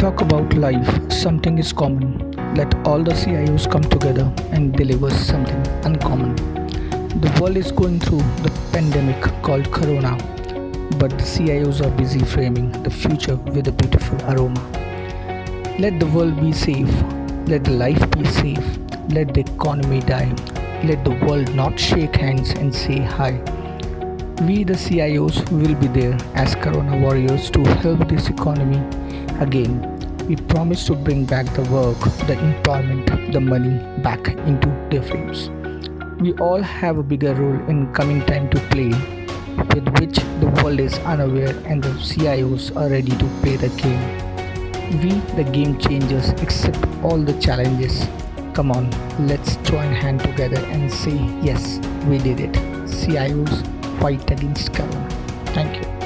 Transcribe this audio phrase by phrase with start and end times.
[0.00, 2.32] talk about life, something is common.
[2.56, 6.34] Let all the CIOs come together and deliver something uncommon.
[7.20, 10.16] The world is going through the pandemic called Corona,
[10.98, 14.60] but the CIOs are busy framing the future with a beautiful aroma.
[15.78, 16.92] Let the world be safe,
[17.46, 18.78] let the life be safe,
[19.10, 20.34] let the economy die,
[20.84, 23.32] let the world not shake hands and say hi.
[24.46, 28.80] We, the CIOs, will be there as Corona warriors to help this economy
[29.40, 29.80] again.
[30.28, 35.50] We promise to bring back the work, the employment, the money back into their frames.
[36.20, 38.90] We all have a bigger role in coming time to play,
[39.74, 44.30] with which the world is unaware and the CIOs are ready to play the game.
[45.00, 45.10] We,
[45.42, 48.06] the game changers, accept all the challenges.
[48.54, 48.90] Come on,
[49.26, 52.52] let's join hand together and say yes, we did it.
[52.86, 53.64] CIOs
[54.00, 55.99] fight against corona.